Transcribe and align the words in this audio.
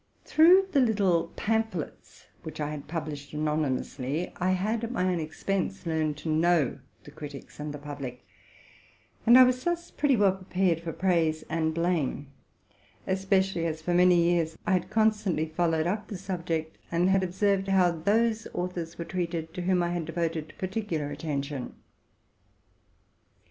Through 0.25 0.69
the 0.71 0.79
little 0.79 1.27
pamphlets 1.35 2.25
which 2.41 2.59
I 2.59 2.71
had 2.71 2.87
published 2.87 3.35
anony 3.35 3.77
mously, 3.81 4.31
I 4.37 4.49
had, 4.53 4.83
at 4.83 4.91
my 4.91 5.03
own 5.05 5.19
expense, 5.19 5.77
become 5.83 5.91
acquainted 6.15 6.25
with 6.71 7.03
the 7.03 7.11
critics 7.11 7.59
and 7.59 7.71
the 7.71 7.77
public; 7.77 8.25
and 9.27 9.37
I 9.37 9.43
was 9.43 9.63
thus 9.63 9.91
pretty 9.91 10.17
well 10.17 10.31
pre 10.37 10.45
pared 10.65 10.79
for 10.81 10.91
praise 10.91 11.43
and 11.51 11.71
blame, 11.71 12.29
especially 13.05 13.67
as 13.67 13.83
for 13.83 13.93
many 13.93 14.19
years 14.19 14.57
I 14.65 14.71
had 14.71 14.89
constantly 14.89 15.45
followed 15.45 15.85
up 15.85 16.07
the 16.07 16.17
subject, 16.17 16.79
and 16.91 17.11
had 17.11 17.21
observed 17.21 17.67
how 17.67 17.91
those 17.91 18.47
authors 18.55 18.97
were 18.97 19.05
treated 19.05 19.53
to 19.53 19.61
whom 19.61 19.83
I 19.83 19.89
had 19.91 20.05
devoted 20.05 20.55
par 20.57 20.69
ticular 20.69 21.11
attention. 21.11 21.75